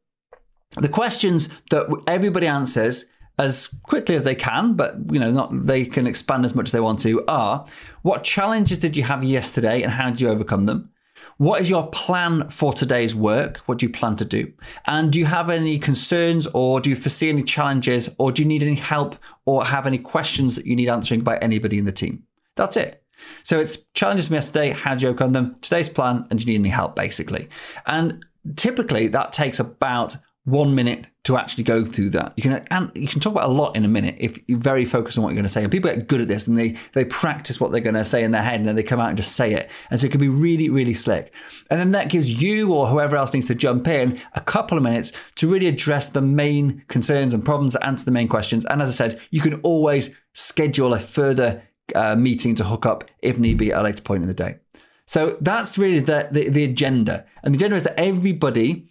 the 0.75 0.89
questions 0.89 1.49
that 1.71 1.87
everybody 2.07 2.47
answers 2.47 3.05
as 3.39 3.67
quickly 3.83 4.15
as 4.15 4.23
they 4.23 4.35
can, 4.35 4.73
but 4.73 4.95
you 5.11 5.19
know, 5.19 5.31
not 5.31 5.67
they 5.67 5.85
can 5.85 6.07
expand 6.07 6.43
as 6.43 6.55
much 6.55 6.67
as 6.67 6.71
they 6.71 6.79
want 6.79 6.99
to, 7.01 7.23
are 7.27 7.65
what 8.01 8.23
challenges 8.23 8.79
did 8.79 8.97
you 8.97 9.03
have 9.03 9.23
yesterday 9.23 9.81
and 9.81 9.91
how 9.91 10.09
did 10.09 10.19
you 10.19 10.29
overcome 10.29 10.65
them? 10.65 10.91
What 11.37 11.61
is 11.61 11.69
your 11.69 11.87
plan 11.87 12.49
for 12.49 12.73
today's 12.73 13.13
work? 13.13 13.57
What 13.67 13.77
do 13.77 13.85
you 13.85 13.91
plan 13.91 14.15
to 14.15 14.25
do? 14.25 14.51
And 14.85 15.11
do 15.13 15.19
you 15.19 15.25
have 15.25 15.51
any 15.51 15.77
concerns 15.77 16.47
or 16.47 16.81
do 16.81 16.89
you 16.89 16.95
foresee 16.95 17.29
any 17.29 17.43
challenges 17.43 18.09
or 18.17 18.31
do 18.31 18.41
you 18.41 18.47
need 18.47 18.63
any 18.63 18.75
help 18.75 19.15
or 19.45 19.63
have 19.65 19.85
any 19.85 19.99
questions 19.99 20.55
that 20.55 20.65
you 20.65 20.75
need 20.75 20.89
answering 20.89 21.21
by 21.21 21.37
anybody 21.37 21.77
in 21.77 21.85
the 21.85 21.91
team? 21.91 22.23
That's 22.55 22.75
it. 22.75 23.03
So 23.43 23.59
it's 23.59 23.77
challenges 23.93 24.27
from 24.27 24.35
yesterday, 24.35 24.71
how 24.71 24.95
do 24.95 25.03
you 25.03 25.09
overcome 25.09 25.33
them? 25.33 25.55
Today's 25.61 25.89
plan, 25.89 26.25
and 26.29 26.39
do 26.39 26.45
you 26.45 26.53
need 26.53 26.65
any 26.65 26.69
help, 26.69 26.95
basically? 26.95 27.49
And 27.85 28.25
typically 28.55 29.07
that 29.09 29.31
takes 29.31 29.59
about 29.59 30.17
one 30.47 30.73
minute 30.73 31.07
to 31.25 31.35
actually 31.35 31.65
go 31.65 31.83
through 31.83 32.09
that. 32.09 32.31
You 32.37 32.43
can 32.43 32.65
and 32.71 32.89
you 32.95 33.05
can 33.05 33.19
talk 33.19 33.33
about 33.33 33.49
a 33.49 33.51
lot 33.51 33.75
in 33.75 33.83
a 33.83 33.89
minute 33.89 34.15
if 34.17 34.39
you're 34.47 34.57
very 34.57 34.85
focused 34.85 35.17
on 35.17 35.23
what 35.25 35.31
you're 35.31 35.35
going 35.35 35.43
to 35.43 35.49
say. 35.49 35.61
And 35.61 35.69
people 35.69 35.91
get 35.93 36.07
good 36.07 36.21
at 36.21 36.29
this 36.29 36.47
and 36.47 36.57
they 36.57 36.77
they 36.93 37.03
practice 37.03 37.59
what 37.59 37.73
they're 37.73 37.81
going 37.81 37.95
to 37.95 38.05
say 38.05 38.23
in 38.23 38.31
their 38.31 38.41
head 38.41 38.61
and 38.61 38.65
then 38.65 38.77
they 38.77 38.83
come 38.83 39.01
out 39.01 39.09
and 39.09 39.17
just 39.17 39.33
say 39.33 39.51
it. 39.53 39.69
And 39.91 39.99
so 39.99 40.05
it 40.05 40.11
can 40.11 40.21
be 40.21 40.29
really 40.29 40.69
really 40.69 40.93
slick. 40.93 41.33
And 41.69 41.81
then 41.81 41.91
that 41.91 42.07
gives 42.07 42.41
you 42.41 42.73
or 42.73 42.87
whoever 42.87 43.17
else 43.17 43.33
needs 43.33 43.47
to 43.47 43.55
jump 43.55 43.89
in 43.89 44.21
a 44.35 44.41
couple 44.41 44.77
of 44.77 44.83
minutes 44.85 45.11
to 45.35 45.49
really 45.49 45.67
address 45.67 46.07
the 46.07 46.21
main 46.21 46.85
concerns 46.87 47.33
and 47.33 47.43
problems, 47.43 47.75
answer 47.77 48.05
the 48.05 48.11
main 48.11 48.29
questions. 48.29 48.63
And 48.65 48.81
as 48.81 48.87
I 48.87 48.93
said, 48.93 49.19
you 49.29 49.41
can 49.41 49.55
always 49.61 50.15
schedule 50.33 50.93
a 50.93 50.99
further 50.99 51.61
uh, 51.93 52.15
meeting 52.15 52.55
to 52.55 52.63
hook 52.63 52.85
up 52.85 53.03
if 53.21 53.37
need 53.37 53.57
be 53.57 53.73
at 53.73 53.81
a 53.81 53.83
later 53.83 54.01
point 54.01 54.23
in 54.23 54.29
the 54.29 54.33
day. 54.33 54.59
So 55.07 55.37
that's 55.41 55.77
really 55.77 55.99
the, 55.99 56.29
the, 56.31 56.49
the 56.49 56.63
agenda. 56.63 57.25
And 57.43 57.53
the 57.53 57.57
agenda 57.57 57.75
is 57.75 57.83
that 57.83 57.99
everybody 57.99 58.87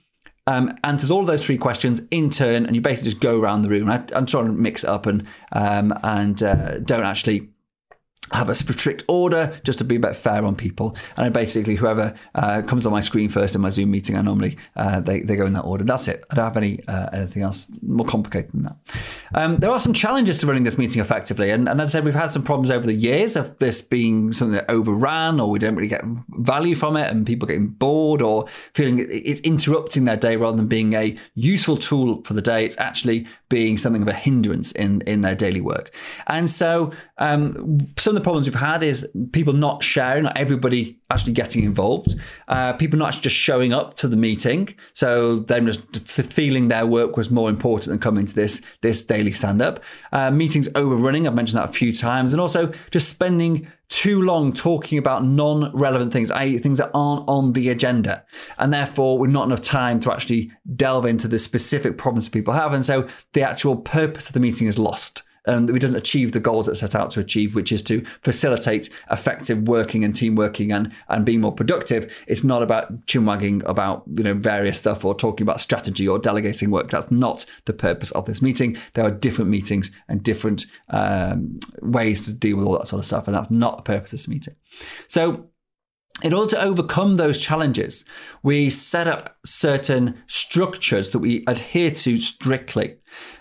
um, 0.47 0.76
answers 0.85 1.11
all 1.11 1.21
of 1.21 1.26
those 1.26 1.45
three 1.45 1.59
questions 1.59 2.00
in 2.11 2.31
turn, 2.31 2.67
and 2.67 2.76
you 2.76 2.81
basically 2.81 3.11
just 3.11 3.21
go 3.21 3.38
around 3.41 3.62
the 3.62 3.69
room. 3.69 3.91
I, 3.91 4.05
am 4.12 4.26
trying 4.26 4.47
to 4.47 4.53
mix 4.53 4.85
it 4.85 4.91
up 4.91 5.07
and 5.07 5.26
um, 5.53 5.93
and 6.03 6.41
uh, 6.43 6.79
don't 6.79 7.05
actually 7.05 7.49
have 8.33 8.49
a 8.49 8.54
strict 8.54 9.04
order 9.09 9.59
just 9.64 9.78
to 9.78 9.85
be 9.85 9.97
a 9.97 10.00
bit 10.00 10.16
fair 10.16 10.45
on 10.45 10.56
people. 10.56 10.97
And 11.16 11.26
I 11.26 11.28
basically, 11.28 11.76
whoever 11.76 12.14
uh, 12.35 12.62
comes 12.62 12.87
on 12.87 12.92
my 12.92 13.00
screen 13.00 13.28
first 13.28 13.54
in 13.54 13.61
my 13.61 13.68
Zoom 13.68 13.90
meeting, 13.90 14.16
I 14.16 14.23
normally 14.23 14.56
uh, 14.75 15.00
they, 15.00 15.21
they 15.21 15.37
go 15.37 15.47
in 15.47 15.52
that 15.52 15.62
order. 15.62 15.85
That's 15.85 16.09
it. 16.09 16.25
I 16.30 16.35
don't 16.35 16.45
have 16.45 16.56
any 16.56 16.87
uh, 16.88 17.09
anything 17.12 17.42
else 17.42 17.71
more 17.83 18.06
complicated 18.06 18.52
than 18.52 18.64
that. 18.64 18.76
Um, 19.35 19.59
there 19.59 19.71
are 19.71 19.80
some 19.80 19.92
challenges 19.92 20.38
to 20.40 20.47
running 20.47 20.64
this 20.64 20.78
meeting 20.78 21.00
effectively, 21.00 21.50
and, 21.50 21.68
and, 21.68 21.80
as 21.80 21.88
I 21.88 21.99
said, 21.99 22.04
we've 22.04 22.14
had 22.14 22.33
some 22.33 22.42
problems 22.42 22.71
over 22.71 22.87
the 22.87 22.95
years 22.95 23.37
of 23.37 23.56
this 23.59 23.80
being 23.80 24.33
something 24.33 24.54
that 24.54 24.71
overran, 24.71 25.40
or 25.40 25.50
we 25.50 25.59
don't 25.59 25.76
really 25.76 25.88
get 25.88 26.04
value 26.30 26.75
from 26.75 26.97
it, 26.97 27.11
and 27.11 27.26
people 27.26 27.47
getting 27.47 27.68
bored 27.68 28.23
or 28.23 28.47
feeling 28.75 29.06
it's 29.09 29.40
interrupting 29.40 30.04
their 30.04 30.16
day 30.16 30.37
rather 30.37 30.56
than 30.56 30.66
being 30.66 30.95
a 30.95 31.16
useful 31.35 31.76
tool 31.76 32.23
for 32.23 32.35
the 32.35 32.42
day. 32.42 32.64
It's 32.64 32.78
actually 32.78 33.26
being 33.49 33.78
something 33.78 34.02
of 34.02 34.09
a 34.09 34.12
hindrance 34.12 34.73
in 34.73 35.02
in 35.02 35.23
their 35.23 35.37
daily 35.37 35.61
work. 35.61 35.95
And 36.26 36.50
so, 36.50 36.92
um, 37.18 37.78
some 37.97 38.15
the 38.16 38.20
problems 38.23 38.46
we've 38.46 38.54
had 38.54 38.82
is 38.82 39.08
people 39.32 39.52
not 39.52 39.85
sharing, 39.85 40.25
not 40.25 40.37
everybody 40.37 40.99
actually 41.11 41.32
getting 41.32 41.64
involved, 41.64 42.14
uh, 42.49 42.73
people 42.73 42.99
not 42.99 43.12
just 43.20 43.37
showing 43.37 43.73
up 43.73 43.94
to 43.94 44.08
the 44.08 44.16
meeting. 44.16 44.75
So 44.92 45.40
them 45.40 45.66
just 45.66 45.96
feeling 45.96 46.68
their 46.68 46.87
work 46.87 47.16
was 47.16 47.30
more 47.30 47.49
important 47.49 47.90
than 47.90 47.99
coming 47.99 48.26
to 48.26 48.35
this 48.35 48.62
this 48.80 49.04
daily 49.04 49.32
stand 49.32 49.62
up. 49.62 49.80
Uh, 50.12 50.30
meetings 50.30 50.68
overrunning, 50.75 51.26
I've 51.26 51.35
mentioned 51.35 51.62
that 51.62 51.68
a 51.68 51.73
few 51.73 51.92
times, 51.92 52.32
and 52.32 52.40
also 52.40 52.73
just 52.90 53.08
spending 53.08 53.70
too 53.88 54.20
long 54.20 54.52
talking 54.52 54.99
about 54.99 55.25
non 55.25 55.70
relevant 55.73 56.12
things, 56.12 56.30
i.e., 56.32 56.58
things 56.58 56.78
that 56.78 56.90
aren't 56.92 57.28
on 57.28 57.52
the 57.52 57.68
agenda. 57.68 58.25
And 58.58 58.73
therefore, 58.73 59.18
we're 59.18 59.28
not 59.28 59.46
enough 59.46 59.62
time 59.62 60.00
to 60.00 60.12
actually 60.12 60.50
delve 60.75 61.06
into 61.06 61.28
the 61.28 61.38
specific 61.38 61.96
problems 61.96 62.28
people 62.28 62.54
have. 62.54 62.73
And 62.73 62.85
so 62.85 63.06
the 63.32 63.42
actual 63.42 63.76
purpose 63.76 64.28
of 64.28 64.35
the 64.35 64.40
meeting 64.40 64.66
is 64.66 64.78
lost 64.78 65.23
and 65.47 65.71
it 65.71 65.79
doesn't 65.79 65.97
achieve 65.97 66.33
the 66.33 66.41
goals 66.41 66.67
that 66.67 66.76
set 66.76 66.95
out 66.95 67.11
to 67.12 67.21
achieve, 67.21 67.55
which 67.55 67.73
is 67.73 67.83
to 67.83 68.05
facilitate 68.21 68.91
effective 69.11 69.62
working 69.62 70.05
and 70.05 70.15
team 70.15 70.35
working 70.35 70.73
and, 70.73 70.93
and 71.09 71.25
being 71.25 71.41
more 71.41 71.53
productive. 71.53 72.12
It's 72.26 72.45
not 72.45 72.62
about 72.62 73.07
chinwagging 73.07 73.62
about, 73.67 74.05
you 74.17 74.25
know, 74.25 74.35
various 74.35 74.79
stuff 74.79 75.05
or 75.05 75.15
talking 75.15 75.45
about 75.45 75.61
strategy 75.61 76.07
or 76.07 76.19
delegating 76.19 76.71
work. 76.71 76.91
That's 76.91 77.11
not 77.11 77.47
the 77.65 77.73
purpose 77.73 78.11
of 78.12 78.26
this 78.26 78.43
meeting. 78.43 78.76
There 78.95 79.05
are 79.05 79.11
different 79.11 79.50
meetings 79.50 79.91
and 80.09 80.23
different 80.23 80.67
um, 80.91 81.61
ways 81.81 82.26
to 82.26 82.33
deal 82.33 82.57
with 82.57 82.67
all 82.67 82.79
that 82.79 82.88
sort 82.88 83.00
of 83.00 83.07
stuff. 83.07 83.29
And 83.29 83.37
that's 83.37 83.50
not 83.50 83.76
the 83.76 83.83
purpose 83.83 84.12
of 84.12 84.19
this 84.19 84.29
meeting. 84.29 84.57
So 85.09 85.49
in 86.23 86.33
order 86.33 86.50
to 86.57 86.62
overcome 86.62 87.17
those 87.17 87.38
challenges, 87.38 88.05
we 88.43 88.71
set 88.71 89.07
up 89.07 89.37
certain 89.45 90.23
structures 90.26 91.11
that 91.11 91.19
we 91.19 91.45
adhere 91.47 91.91
to 91.91 92.19
strictly. 92.19 92.97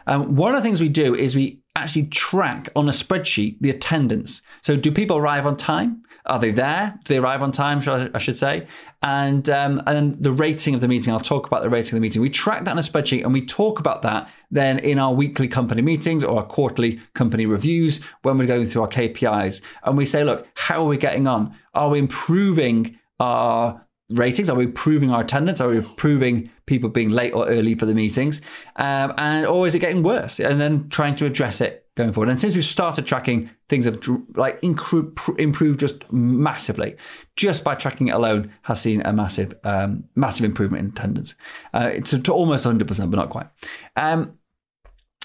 Um, 0.08 0.36
one 0.36 0.54
of 0.54 0.62
the 0.62 0.68
things 0.68 0.82
we 0.82 0.90
do 0.90 1.16
is 1.16 1.36
we 1.36 1.62
actually 1.76 2.04
track 2.04 2.70
on 2.76 2.88
a 2.88 2.92
spreadsheet 2.92 3.58
the 3.60 3.70
attendance. 3.70 4.42
So, 4.62 4.76
do 4.76 4.92
people 4.92 5.18
arrive 5.18 5.46
on 5.46 5.58
time? 5.58 6.04
Are 6.26 6.40
they 6.40 6.52
there? 6.52 6.98
Do 7.04 7.14
they 7.14 7.20
arrive 7.20 7.44
on 7.44 7.52
time? 7.52 7.84
I 8.14 8.18
should 8.18 8.38
say, 8.38 8.66
and 9.04 9.48
um, 9.50 9.84
and 9.86 10.14
the 10.24 10.32
rating 10.32 10.74
of 10.74 10.82
the 10.82 10.88
meeting. 10.88 11.14
I'll 11.14 11.20
talk 11.20 11.46
about 11.46 11.62
the 11.62 11.70
rating 11.70 11.90
of 11.90 11.96
the 11.96 12.02
meeting. 12.02 12.22
We 12.22 12.32
track 12.32 12.66
that 12.66 12.72
in 12.72 12.80
a 12.80 12.82
spreadsheet, 12.82 13.24
and 13.24 13.32
we 13.32 13.46
talk 13.46 13.80
about 13.80 14.02
that 14.02 14.30
then 14.50 14.80
in 14.80 14.98
our 14.98 15.14
weekly 15.14 15.48
company 15.48 15.84
meetings 15.84 16.24
or 16.24 16.40
our 16.40 16.46
quarterly 16.46 17.00
company 17.14 17.46
reviews 17.46 18.04
when 18.24 18.38
we're 18.38 18.48
going 18.48 18.66
through 18.66 18.82
our 18.82 18.90
KPIs, 18.90 19.62
and 19.84 19.98
we 19.98 20.06
say, 20.06 20.24
look, 20.24 20.48
how 20.56 20.82
are 20.82 20.88
we 20.88 20.98
getting 20.98 21.28
on? 21.28 21.56
Are 21.76 21.90
we 21.90 22.00
improving 22.00 22.98
our 23.20 23.85
ratings? 24.10 24.50
Are 24.50 24.56
we 24.56 24.66
improving 24.66 25.12
our 25.12 25.22
attendance? 25.22 25.60
Are 25.62 25.70
we 25.70 25.78
improving 25.78 26.52
people 26.66 26.90
being 26.90 27.10
late 27.10 27.34
or 27.34 27.48
early 27.48 27.76
for 27.76 27.86
the 27.86 27.94
meetings? 27.94 28.42
Um, 28.76 29.14
and 29.18 29.46
or 29.46 29.68
is 29.68 29.76
it 29.76 29.80
getting 29.80 30.04
worse? 30.04 30.40
And 30.40 30.60
then 30.60 30.90
trying 30.90 31.16
to 31.18 31.26
address 31.26 31.62
it 31.62 31.88
going 31.96 32.12
forward. 32.12 32.30
And 32.30 32.40
since 32.40 32.56
we've 32.56 32.66
started 32.66 33.06
tracking, 33.06 33.50
things 33.70 33.86
have 33.86 34.00
like 34.36 34.60
improved 34.62 35.80
just 35.80 36.12
massively. 36.12 36.96
Just 37.36 37.64
by 37.64 37.76
tracking 37.76 38.10
it 38.10 38.16
alone, 38.16 38.52
has 38.64 38.82
seen 38.82 39.02
a 39.02 39.14
massive, 39.14 39.54
um, 39.64 40.04
massive 40.16 40.46
improvement 40.46 40.84
in 40.84 40.90
attendance. 40.92 41.36
Uh, 41.74 41.92
to, 41.92 42.20
to, 42.20 42.34
almost 42.34 42.66
100%, 42.66 42.88
but 43.10 43.18
not 43.18 43.30
quite. 43.30 43.48
Um, 43.96 44.38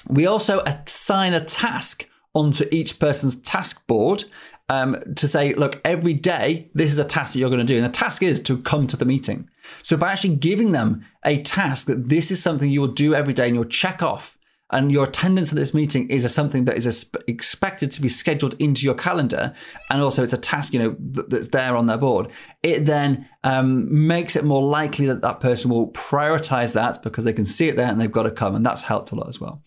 we 0.09 0.27
also 0.27 0.61
assign 0.61 1.35
a 1.35 1.45
task 1.45 2.09
onto 2.35 2.65
each 2.71 2.99
person's 3.01 3.35
task 3.41 3.87
board 3.87 4.25
um, 4.71 4.97
to 5.17 5.27
say, 5.27 5.53
look, 5.55 5.81
every 5.85 6.15
day, 6.15 6.71
this 6.75 6.93
is 6.93 6.99
a 6.99 7.05
task 7.05 7.33
that 7.33 7.41
you're 7.41 7.51
going 7.51 7.59
to 7.59 7.65
do. 7.65 7.77
And 7.77 7.85
the 7.85 7.91
task 7.91 8.23
is 8.23 8.39
to 8.45 8.57
come 8.59 8.87
to 8.87 8.97
the 8.97 9.05
meeting. 9.05 9.51
So 9.83 9.97
by 9.97 10.13
actually 10.13 10.37
giving 10.37 10.71
them 10.71 11.05
a 11.25 11.43
task 11.43 11.89
that 11.89 12.09
this 12.09 12.31
is 12.31 12.41
something 12.41 12.71
you 12.71 12.81
will 12.81 12.87
do 12.87 13.13
every 13.13 13.35
day 13.35 13.47
and 13.47 13.57
you'll 13.57 13.65
check 13.65 14.01
off, 14.01 14.39
and 14.73 14.93
your 14.93 15.05
attendance 15.05 15.51
at 15.51 15.57
this 15.57 15.75
meeting 15.75 16.09
is 16.09 16.25
a, 16.25 16.29
something 16.29 16.65
that 16.65 16.77
is 16.77 17.11
expected 17.27 17.91
to 17.93 18.01
be 18.01 18.09
scheduled 18.09 18.55
into 18.61 18.85
your 18.85 18.95
calendar, 18.95 19.53
and 19.91 20.03
also 20.03 20.23
it's 20.23 20.33
a 20.33 20.39
task 20.39 20.73
you 20.73 20.79
know 20.79 20.97
that's 21.01 21.49
there 21.49 21.77
on 21.77 21.87
their 21.87 21.99
board. 21.99 22.31
It 22.63 22.87
then 22.87 23.29
um, 23.43 24.07
makes 24.07 24.37
it 24.37 24.45
more 24.45 24.63
likely 24.63 25.07
that 25.07 25.23
that 25.23 25.41
person 25.41 25.71
will 25.71 25.89
prioritize 25.93 26.75
that 26.75 27.03
because 27.03 27.25
they 27.25 27.33
can 27.33 27.47
see 27.47 27.69
it 27.69 27.77
there 27.77 27.89
and 27.89 28.01
they've 28.01 28.11
got 28.11 28.25
to 28.25 28.31
come, 28.31 28.55
and 28.55 28.65
that's 28.65 28.83
helped 28.83 29.13
a 29.13 29.15
lot 29.15 29.29
as 29.29 29.41
well. 29.41 29.63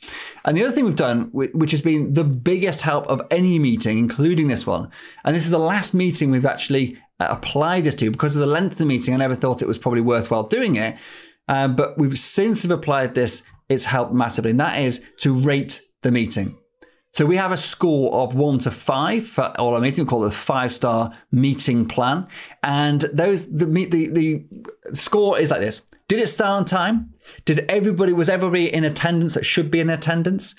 And 0.46 0.58
the 0.58 0.64
other 0.64 0.72
thing 0.72 0.86
we've 0.86 0.96
done, 0.96 1.30
which 1.34 1.72
has 1.72 1.82
been 1.82 2.14
the 2.14 2.24
biggest 2.24 2.82
help 2.82 3.08
of 3.08 3.22
any 3.32 3.60
meeting, 3.60 3.98
including 3.98 4.48
this 4.48 4.66
one, 4.66 4.90
and 5.24 5.36
this 5.36 5.46
is 5.46 5.52
the 5.52 5.60
last 5.60 5.94
meeting 5.94 6.32
we've 6.32 6.46
actually 6.46 6.98
uh, 7.20 7.28
applied 7.30 7.84
this 7.84 7.96
to 7.96 8.12
because 8.12 8.36
of 8.36 8.40
the 8.40 8.46
length 8.46 8.74
of 8.74 8.78
the 8.80 8.86
meeting. 8.86 9.14
I 9.14 9.18
never 9.18 9.36
thought 9.36 9.62
it 9.62 9.68
was 9.68 9.78
probably 9.78 10.02
worthwhile 10.02 10.44
doing 10.44 10.76
it. 10.76 10.98
Uh, 11.48 11.68
but 11.68 11.98
we've 11.98 12.18
since 12.18 12.64
have 12.64 12.72
applied 12.72 13.16
this 13.16 13.44
it's 13.70 13.86
helped 13.86 14.14
massively, 14.14 14.52
and 14.52 14.60
that 14.60 14.80
is 14.80 15.04
to 15.18 15.40
rate 15.40 15.82
the 16.02 16.12
meeting. 16.12 16.58
So 17.14 17.28
we 17.28 17.38
have 17.38 17.52
a 17.52 17.58
score 17.58 18.12
of 18.12 18.34
one 18.34 18.58
to 18.60 18.72
five 18.72 19.28
for 19.28 19.54
all 19.60 19.76
our 19.76 19.80
meetings. 19.80 20.00
We 20.00 20.06
call 20.06 20.26
it 20.26 20.30
the 20.30 20.36
five 20.36 20.74
star 20.74 21.14
meeting 21.32 21.88
plan. 21.88 22.28
And 22.64 23.02
those 23.14 23.56
the, 23.56 23.66
the 23.66 24.08
the 24.08 24.46
score 24.94 25.40
is 25.40 25.52
like 25.52 25.62
this. 25.62 25.82
Did 26.08 26.20
it 26.20 26.28
start 26.28 26.52
on 26.52 26.66
time? 26.66 27.14
Did 27.46 27.66
everybody 27.70 28.14
was 28.14 28.30
everybody 28.30 28.74
in 28.74 28.84
attendance 28.84 29.36
that 29.36 29.46
should 29.46 29.70
be 29.70 29.80
in 29.80 29.92
attendance? 29.92 30.56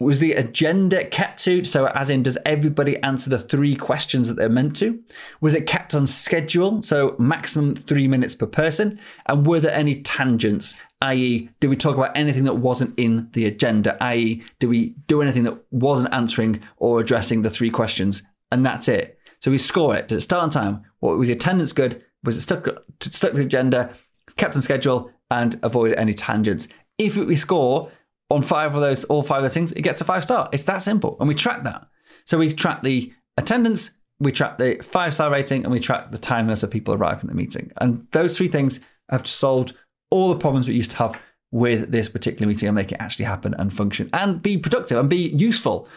Was 0.00 0.18
the 0.18 0.32
agenda 0.32 1.04
kept 1.04 1.44
to? 1.44 1.62
So, 1.62 1.86
as 1.88 2.08
in, 2.08 2.22
does 2.22 2.38
everybody 2.46 2.96
answer 3.02 3.28
the 3.28 3.38
three 3.38 3.76
questions 3.76 4.28
that 4.28 4.34
they're 4.34 4.48
meant 4.48 4.74
to? 4.76 4.98
Was 5.42 5.52
it 5.52 5.66
kept 5.66 5.94
on 5.94 6.06
schedule? 6.06 6.82
So, 6.82 7.14
maximum 7.18 7.76
three 7.76 8.08
minutes 8.08 8.34
per 8.34 8.46
person. 8.46 8.98
And 9.26 9.46
were 9.46 9.60
there 9.60 9.74
any 9.74 10.00
tangents? 10.00 10.74
I.e., 11.02 11.50
did 11.60 11.68
we 11.68 11.76
talk 11.76 11.96
about 11.96 12.16
anything 12.16 12.44
that 12.44 12.56
wasn't 12.56 12.98
in 12.98 13.28
the 13.32 13.44
agenda? 13.44 14.02
I.e., 14.02 14.42
did 14.58 14.68
we 14.68 14.94
do 15.06 15.20
anything 15.20 15.42
that 15.42 15.58
wasn't 15.70 16.14
answering 16.14 16.62
or 16.78 16.98
addressing 16.98 17.42
the 17.42 17.50
three 17.50 17.70
questions? 17.70 18.22
And 18.50 18.64
that's 18.64 18.88
it. 18.88 19.18
So 19.40 19.50
we 19.50 19.58
score 19.58 19.94
it. 19.96 20.08
Did 20.08 20.16
it 20.16 20.22
start 20.22 20.42
on 20.42 20.50
time? 20.50 20.82
What 21.00 21.18
was 21.18 21.28
the 21.28 21.34
attendance 21.34 21.74
good? 21.74 22.02
Was 22.24 22.38
it 22.38 22.40
stuck 22.40 22.66
stuck 23.00 23.32
to 23.32 23.36
the 23.36 23.44
agenda? 23.44 23.94
Kept 24.36 24.56
on 24.56 24.62
schedule 24.62 25.10
and 25.30 25.60
avoided 25.62 25.98
any 25.98 26.14
tangents. 26.14 26.68
If 26.96 27.16
we 27.16 27.36
score 27.36 27.90
on 28.30 28.42
five 28.42 28.74
of 28.74 28.80
those, 28.80 29.04
all 29.04 29.22
five 29.22 29.38
of 29.38 29.44
those 29.44 29.54
things, 29.54 29.72
it 29.72 29.82
gets 29.82 30.00
a 30.00 30.04
five 30.04 30.22
star. 30.22 30.48
It's 30.52 30.64
that 30.64 30.82
simple. 30.82 31.16
And 31.20 31.28
we 31.28 31.34
track 31.34 31.64
that. 31.64 31.86
So 32.24 32.38
we 32.38 32.52
track 32.52 32.82
the 32.82 33.12
attendance, 33.36 33.90
we 34.20 34.32
track 34.32 34.58
the 34.58 34.76
five 34.82 35.14
star 35.14 35.30
rating, 35.30 35.64
and 35.64 35.72
we 35.72 35.80
track 35.80 36.12
the 36.12 36.18
timeliness 36.18 36.62
of 36.62 36.70
people 36.70 36.94
arriving 36.94 37.22
at 37.24 37.28
the 37.28 37.34
meeting. 37.34 37.72
And 37.78 38.06
those 38.12 38.36
three 38.36 38.48
things 38.48 38.80
have 39.10 39.26
solved 39.26 39.74
all 40.10 40.28
the 40.28 40.38
problems 40.38 40.68
we 40.68 40.74
used 40.74 40.92
to 40.92 40.96
have 40.98 41.18
with 41.52 41.90
this 41.90 42.08
particular 42.08 42.46
meeting 42.46 42.68
and 42.68 42.76
make 42.76 42.92
it 42.92 43.00
actually 43.00 43.24
happen 43.24 43.54
and 43.58 43.72
function 43.72 44.08
and 44.12 44.40
be 44.40 44.56
productive 44.56 44.98
and 44.98 45.10
be 45.10 45.28
useful. 45.30 45.88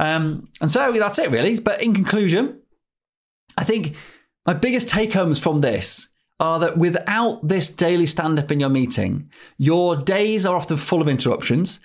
Um, 0.00 0.48
and 0.60 0.70
so 0.70 0.92
that's 0.92 1.18
it, 1.18 1.30
really. 1.30 1.58
But 1.60 1.82
in 1.82 1.94
conclusion, 1.94 2.60
I 3.56 3.64
think 3.64 3.96
my 4.46 4.54
biggest 4.54 4.88
take 4.88 5.12
homes 5.12 5.38
from 5.38 5.60
this 5.60 6.08
are 6.40 6.58
that 6.60 6.78
without 6.78 7.46
this 7.46 7.68
daily 7.68 8.06
stand 8.06 8.38
up 8.38 8.50
in 8.52 8.60
your 8.60 8.68
meeting, 8.68 9.30
your 9.56 9.96
days 9.96 10.46
are 10.46 10.56
often 10.56 10.76
full 10.76 11.02
of 11.02 11.08
interruptions. 11.08 11.80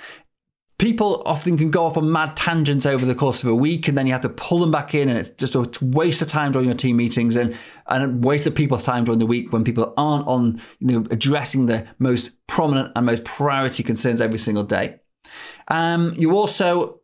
People 0.79 1.23
often 1.25 1.57
can 1.57 1.71
go 1.71 1.85
off 1.85 1.97
on 1.97 2.11
mad 2.11 2.35
tangents 2.35 2.85
over 2.85 3.05
the 3.05 3.15
course 3.15 3.41
of 3.41 3.49
a 3.49 3.55
week, 3.55 3.87
and 3.87 3.97
then 3.97 4.05
you 4.05 4.11
have 4.11 4.21
to 4.21 4.29
pull 4.29 4.59
them 4.59 4.71
back 4.71 4.93
in, 4.93 5.07
and 5.07 5.17
it's 5.17 5.29
just 5.31 5.55
a 5.55 5.69
waste 5.81 6.21
of 6.21 6.27
time 6.27 6.51
during 6.51 6.67
your 6.67 6.77
team 6.77 6.97
meetings 6.97 7.35
and, 7.35 7.55
and 7.87 8.03
a 8.03 8.27
waste 8.27 8.47
of 8.47 8.55
people's 8.55 8.83
time 8.83 9.03
during 9.03 9.19
the 9.19 9.25
week 9.25 9.53
when 9.53 9.63
people 9.63 9.93
aren't 9.97 10.27
on, 10.27 10.61
you 10.79 10.87
know, 10.87 11.07
addressing 11.09 11.67
the 11.67 11.87
most 11.99 12.31
prominent 12.47 12.91
and 12.95 13.05
most 13.05 13.23
priority 13.23 13.83
concerns 13.83 14.19
every 14.19 14.39
single 14.39 14.63
day. 14.63 14.99
Um, 15.69 16.15
you 16.17 16.35
also, 16.35 16.99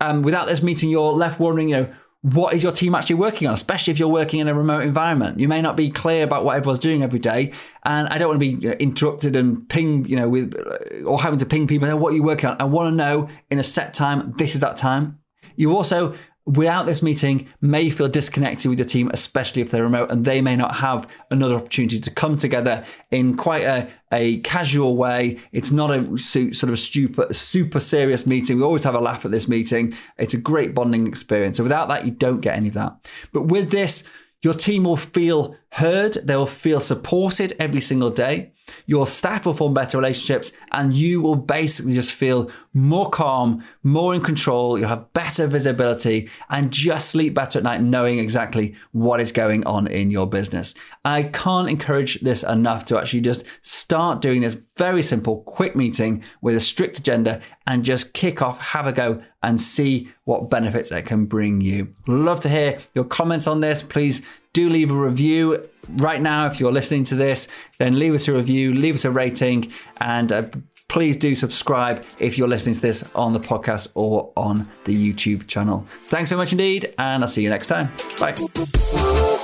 um, 0.00 0.22
without 0.22 0.46
this 0.46 0.62
meeting, 0.62 0.90
you're 0.90 1.12
left 1.12 1.40
wondering, 1.40 1.70
you 1.70 1.76
know, 1.76 1.94
what 2.24 2.54
is 2.54 2.62
your 2.62 2.72
team 2.72 2.94
actually 2.94 3.16
working 3.16 3.46
on, 3.46 3.52
especially 3.52 3.90
if 3.90 3.98
you're 3.98 4.08
working 4.08 4.40
in 4.40 4.48
a 4.48 4.54
remote 4.54 4.80
environment. 4.80 5.38
You 5.38 5.46
may 5.46 5.60
not 5.60 5.76
be 5.76 5.90
clear 5.90 6.24
about 6.24 6.42
what 6.42 6.56
everyone's 6.56 6.78
doing 6.78 7.02
every 7.02 7.18
day, 7.18 7.52
and 7.82 8.08
I 8.08 8.16
don't 8.16 8.28
want 8.28 8.40
to 8.40 8.56
be 8.56 8.66
interrupted 8.80 9.36
and 9.36 9.68
ping, 9.68 10.06
you 10.06 10.16
know, 10.16 10.30
with 10.30 10.54
uh, 10.56 11.04
or 11.04 11.20
having 11.20 11.38
to 11.40 11.46
ping 11.46 11.66
people. 11.66 11.94
What 11.98 12.14
are 12.14 12.16
you 12.16 12.22
working 12.22 12.48
on? 12.48 12.56
I 12.58 12.64
want 12.64 12.90
to 12.90 12.96
know 12.96 13.28
in 13.50 13.58
a 13.58 13.62
set 13.62 13.92
time. 13.92 14.32
This 14.38 14.54
is 14.54 14.62
that 14.62 14.78
time. 14.78 15.18
You 15.56 15.76
also 15.76 16.14
without 16.46 16.84
this 16.86 17.02
meeting 17.02 17.48
may 17.60 17.88
feel 17.88 18.08
disconnected 18.08 18.68
with 18.68 18.78
your 18.78 18.86
team, 18.86 19.10
especially 19.14 19.62
if 19.62 19.70
they're 19.70 19.82
remote 19.82 20.10
and 20.10 20.24
they 20.24 20.40
may 20.40 20.54
not 20.54 20.76
have 20.76 21.08
another 21.30 21.54
opportunity 21.54 21.98
to 21.98 22.10
come 22.10 22.36
together 22.36 22.84
in 23.10 23.36
quite 23.36 23.62
a, 23.62 23.88
a 24.12 24.40
casual 24.40 24.96
way. 24.96 25.38
It's 25.52 25.70
not 25.70 25.90
a 25.90 26.18
sort 26.18 26.64
of 26.64 26.78
super, 26.78 27.32
super 27.32 27.80
serious 27.80 28.26
meeting. 28.26 28.58
We 28.58 28.62
always 28.62 28.84
have 28.84 28.94
a 28.94 29.00
laugh 29.00 29.24
at 29.24 29.30
this 29.30 29.48
meeting. 29.48 29.94
It's 30.18 30.34
a 30.34 30.38
great 30.38 30.74
bonding 30.74 31.06
experience. 31.06 31.56
So 31.56 31.62
without 31.62 31.88
that, 31.88 32.04
you 32.04 32.10
don't 32.10 32.40
get 32.40 32.56
any 32.56 32.68
of 32.68 32.74
that. 32.74 33.08
But 33.32 33.46
with 33.46 33.70
this, 33.70 34.06
your 34.42 34.54
team 34.54 34.84
will 34.84 34.98
feel 34.98 35.56
heard, 35.74 36.14
they 36.14 36.36
will 36.36 36.46
feel 36.46 36.78
supported 36.78 37.52
every 37.58 37.80
single 37.80 38.10
day. 38.10 38.52
Your 38.86 39.06
staff 39.06 39.44
will 39.44 39.54
form 39.54 39.74
better 39.74 39.98
relationships 39.98 40.52
and 40.72 40.94
you 40.94 41.20
will 41.20 41.34
basically 41.34 41.94
just 41.94 42.12
feel 42.12 42.50
more 42.72 43.10
calm, 43.10 43.62
more 43.82 44.14
in 44.14 44.22
control. 44.22 44.78
You'll 44.78 44.88
have 44.88 45.12
better 45.12 45.46
visibility 45.46 46.30
and 46.48 46.70
just 46.70 47.10
sleep 47.10 47.34
better 47.34 47.58
at 47.58 47.64
night 47.64 47.82
knowing 47.82 48.18
exactly 48.18 48.74
what 48.92 49.20
is 49.20 49.32
going 49.32 49.66
on 49.66 49.86
in 49.86 50.10
your 50.10 50.28
business. 50.28 50.74
I 51.04 51.24
can't 51.24 51.68
encourage 51.68 52.20
this 52.20 52.42
enough 52.42 52.84
to 52.86 52.98
actually 52.98 53.20
just 53.22 53.44
start 53.62 54.20
doing 54.20 54.40
this 54.40 54.54
very 54.54 55.02
simple, 55.02 55.42
quick 55.42 55.74
meeting 55.74 56.22
with 56.40 56.54
a 56.54 56.60
strict 56.60 57.00
agenda 57.00 57.40
and 57.66 57.84
just 57.84 58.14
kick 58.14 58.40
off, 58.40 58.60
have 58.60 58.86
a 58.86 58.92
go 58.92 59.22
and 59.42 59.60
see 59.60 60.08
what 60.24 60.48
benefits 60.48 60.90
it 60.90 61.04
can 61.04 61.26
bring 61.26 61.60
you. 61.60 61.88
Love 62.06 62.40
to 62.40 62.48
hear 62.48 62.78
your 62.94 63.04
comments 63.04 63.46
on 63.46 63.60
this. 63.60 63.82
Please 63.82 64.22
do 64.54 64.70
leave 64.70 64.90
a 64.90 64.94
review 64.94 65.68
right 65.96 66.22
now 66.22 66.46
if 66.46 66.58
you're 66.58 66.72
listening 66.72 67.04
to 67.04 67.14
this. 67.14 67.46
Then 67.78 67.98
leave 67.98 68.14
us 68.14 68.26
a 68.26 68.32
review, 68.32 68.72
leave 68.72 68.94
us 68.94 69.04
a 69.04 69.10
rating, 69.10 69.70
and 69.98 70.32
uh, 70.32 70.44
please 70.88 71.16
do 71.16 71.34
subscribe 71.34 72.02
if 72.18 72.38
you're 72.38 72.48
listening 72.48 72.76
to 72.76 72.80
this 72.80 73.04
on 73.14 73.34
the 73.34 73.40
podcast 73.40 73.88
or 73.94 74.32
on 74.36 74.66
the 74.84 74.94
YouTube 75.12 75.46
channel. 75.46 75.86
Thanks 76.06 76.30
so 76.30 76.36
much 76.38 76.52
indeed, 76.52 76.94
and 76.98 77.22
I'll 77.22 77.28
see 77.28 77.42
you 77.42 77.50
next 77.50 77.66
time. 77.66 77.92
Bye. 78.18 79.43